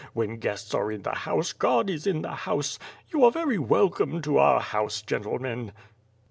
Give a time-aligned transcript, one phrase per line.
[0.13, 2.79] When guests are in the house God is in the house.
[3.13, 5.73] You are very welcome to our house, gentlemen!"